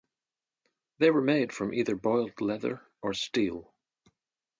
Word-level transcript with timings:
They 0.97 1.11
were 1.11 1.21
made 1.21 1.53
from 1.53 1.75
either 1.75 1.95
boiled 1.95 2.41
leather 2.41 2.81
or 3.03 3.13
steel. 3.13 3.71